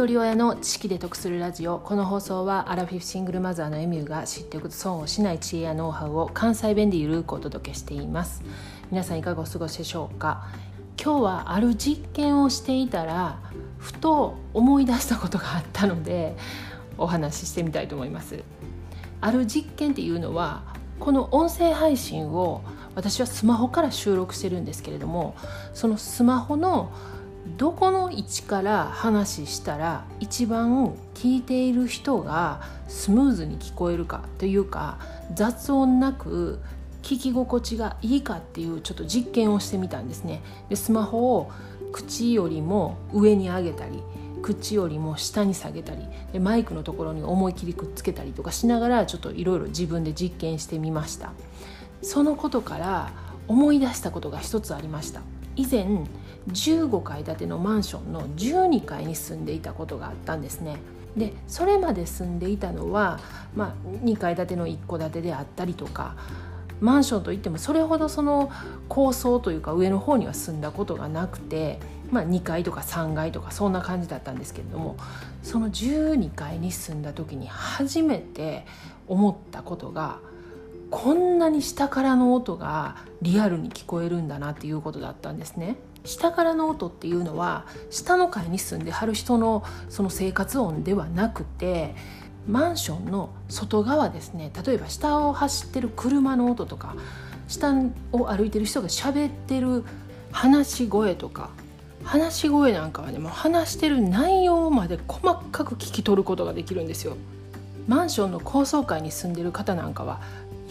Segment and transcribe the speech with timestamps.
[0.00, 8.42] 一人親の知識で得するラジオこの放送はアラフィフシングルマザーのエミューが知っておくと損をしない知恵やノウハウを関西弁でゆるくお届けしています
[8.90, 10.46] 皆さんいかがお過ごしでしょうか
[10.98, 13.40] 今日はある実験をしていたら
[13.76, 16.34] ふと思い出したことがあったので
[16.96, 18.42] お話ししてみたいと思います
[19.20, 20.62] ある実験っていうのは
[20.98, 22.62] この音声配信を
[22.94, 25.36] 私はスマホから収録してるんですけれども
[25.74, 26.90] そのスマホの
[27.56, 34.98] どこの位置から話したら一番聞いている人がスムーズに聞こえるかというか
[35.34, 36.58] 雑音なく
[37.02, 40.42] 聞き心地がいいかっていうちょっと実験をしてみたんですね。
[40.68, 41.50] でスマホを
[41.92, 44.02] 口よりも上に上げたり
[44.42, 51.32] 口よりも下に下げたりでマイクのところに思い切りくっつけたりとかしながらちょっといろいろ自分で実験してみました。
[52.02, 53.12] そのことから
[53.48, 55.22] 思い出したことが一つありました。
[55.56, 56.04] 以前
[56.48, 60.76] 15階建てのマンションの12階に住んでいたことがあったんですね。
[61.16, 63.18] でそれまで住んでいたのは、
[63.56, 66.14] まあ、2階建ての1戸建てであったりとか
[66.80, 68.50] マンションといってもそれほどその
[68.88, 71.78] 高層というか上の方には住んだことがなくて、
[72.10, 74.96] まあ、2階とか3階とかそんな感じだったんですけれども
[75.42, 78.64] その12階に住んだ時に初めて
[79.08, 80.20] 思ったことが
[80.90, 85.76] こんなに下からの音がリアルに聞こえるんだなっていうことだったんですね。
[86.04, 91.94] 下からの音っていうのは下の階に住んではる人のその生活音ではなくて
[92.48, 96.96] マンションの外側ですね例えば下を走ってる車の音とか
[97.48, 97.74] 下
[98.12, 99.84] を歩いてる人が喋ってる
[100.32, 101.50] 話し声とか
[102.02, 107.16] 話し声なんかはねもう話してる内容まで細かく聞き取ることができるんですよ。
[107.88, 110.20] マンションの高層階に住んでる方なんかは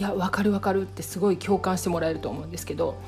[0.00, 2.98] いや分かる分かるってすごい共感してもらえると思うんですけど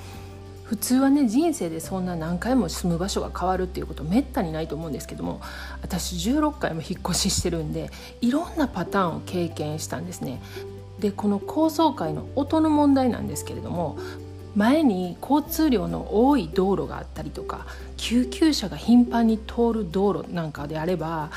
[0.65, 5.41] 普通はね人生でそんな何回も住む場所が変わるっていうことめったにないと思うんですけども
[5.81, 10.41] 私16回も引っ越ししてるんでいろんなパターンを経験したんですね。
[10.99, 13.99] でこの高層階の音の問題なんですけれども
[14.55, 17.67] 前に交通量の多い道路があったりとか
[17.97, 21.31] 救急車が頻繁に通る道路なんかであれば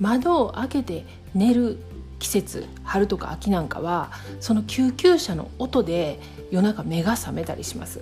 [0.00, 1.04] 窓を開けて
[1.34, 1.78] 寝る
[2.18, 4.10] 季節春とか秋なんかは
[4.40, 8.00] その救急車の音で夜中目が覚めたりします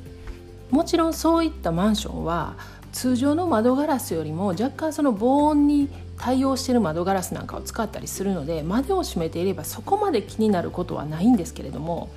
[0.71, 2.57] もちろんそういったマンションは
[2.93, 12.09] 通常の窓ガラスよりも若干その防音に対応してる窓ガラスなんかを使ったりするので窓を閉めていればそこまで気になることはないんですけれども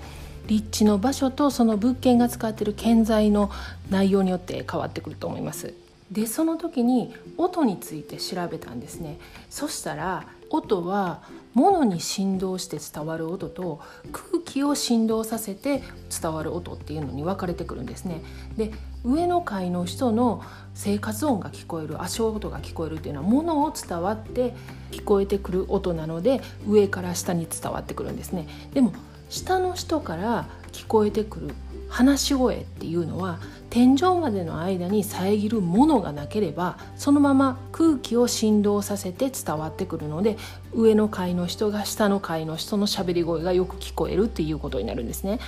[0.45, 3.51] 立地の場所とその物件が使ってる建材の
[3.89, 5.73] 内容によって変わってくると思います。
[6.11, 9.19] でその時に音について調べたんですね
[9.49, 11.21] そしたら音は
[11.53, 13.81] 物に振動して伝わる音と
[14.11, 15.83] 空気を振動させて
[16.21, 18.21] 伝わる音っていうのに分かれてくるんですね。
[18.55, 18.71] で
[19.03, 24.53] 上の階の人の生活音が聞こえる足音が聞こえるっていうのは物を伝わって
[24.91, 28.47] 聞こえてくる音なので上から下に伝わってくるんですね。
[28.73, 28.93] でも
[29.29, 31.53] 下の人から聞こえてくる
[31.89, 33.39] 話し声っていうのは
[33.69, 40.37] 天井までの間に遮るものがなければそのまま空気を振動させて伝わってくるので
[40.73, 45.39] 上の階の人が下の階の人のしゃべり声がよく聞こえるっていうことになるんですね。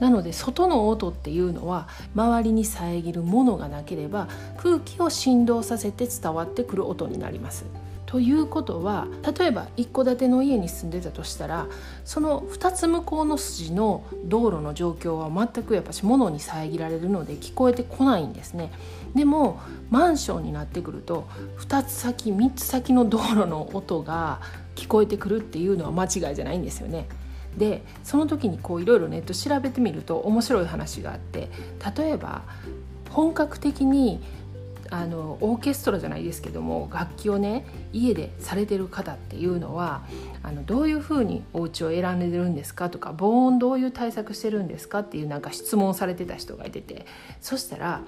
[0.00, 7.64] なので外の音っていうのは周りに遮るものがなければ空気を振動させて伝わってくる音になります。
[8.08, 9.06] ということは
[9.38, 11.66] 例えば一戸建ての家に住んでたとしたら
[12.06, 18.72] その2つ向こうの筋の道路の状況は全くやっぱし物に遮られるので聞こえてこないんですね。
[19.14, 19.60] でも
[19.90, 24.40] マンションになってくると2つ先3つ先の道路の音が
[24.74, 27.06] 聞こえてくるっていうのは間違いじゃないんですよね。
[27.58, 31.50] でその時にこういろいろネット調べてみると面白い話があって
[31.94, 32.42] 例えば
[33.10, 34.22] 本格的に
[34.90, 40.02] あのオーケストラじゃないですけども楽器をね家でされてる方っていうのは
[40.42, 47.06] あのどういうふうにお家を選んでるんですかとか防音どういう対策してるんですかっていうなんか質問されてた人がいてて
[47.40, 48.02] そしたら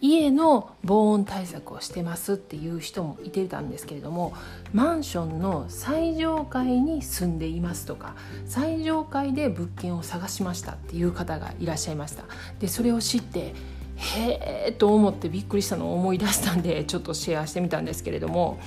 [0.00, 4.32] 家の防音対策をしてますっていう人もいてたんですけれども
[4.72, 8.14] マンションの最上階に住んでいますとか
[8.46, 12.24] 最上階で物件を探しましたっていう方がいらっしゃいました。
[12.60, 13.54] でそれを知って
[13.98, 18.58] へえと思ってびっくりしたのを思い出したんでちょっとシェアしてみたんですけれども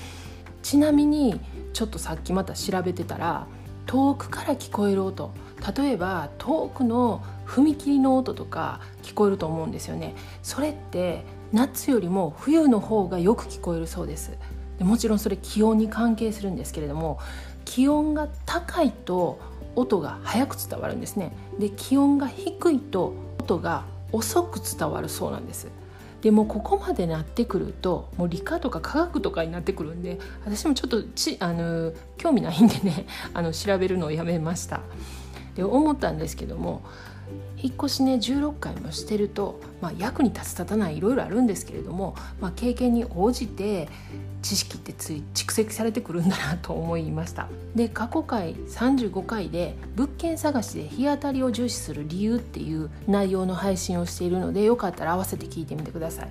[0.61, 1.39] ちなみに
[1.73, 3.47] ちょっとさっきまた調べてたら
[3.85, 5.31] 遠くから聞こえる音。
[5.75, 10.15] 例えば遠くの踏切の音とか聞こえると思うんですよね。
[10.41, 14.37] それって夏よりも冬の方がよく聞こえるそうです。
[14.77, 17.19] でもちろんそれ気温に関係するんですけれども
[17.65, 19.39] 気温が高いと
[19.75, 21.31] 音が早く伝わるんですね。
[21.59, 25.67] で気温が低いと音が遅く伝わるそうなんです
[26.21, 34.81] でもここまでなってくるともう理科とか科学とかになってくるんで私もちょっとちあの興味ないんでねあの調べるのをやめました。
[35.55, 36.81] で思ったんですけども
[37.57, 43.87] 引っ越しね16回もしてると、まあ、役に立つ立たないいろいろあるんですけれども、まあ、経験に応じて
[44.41, 47.47] 知識ってつい蓄積されてくるんだなと思いました。
[47.75, 56.29] で過去回35回で物件探しで日当たりを重視する理由っていう内容の配信をしているのでよかったら合わせて聞いてみてください。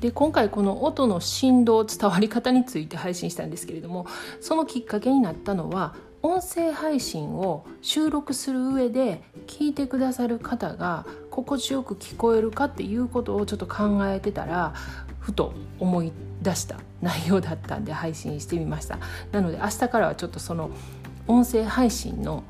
[0.00, 4.06] で今回この音の振動伝わり方について配信したんですけれども
[4.42, 5.94] そのきっかけになったのは
[6.26, 14.74] 音声配信を収録する上で聞いてくださる方が心地よく聞こえるかっていうことをちょっと考えてたら
[15.20, 16.12] ふと思い
[16.42, 18.98] 出した内容だったんで配信してみました。
[19.30, 20.70] なので明日からはちょっとその
[21.28, 22.42] 音声配信の、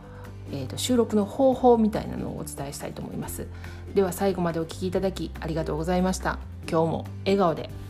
[0.50, 3.46] えーと、収録の方法みたいなのをお伝えしたいと思います。
[3.94, 6.38] では最後までお聴きいただきありがとうございました。
[6.66, 7.85] 今日も笑顔で。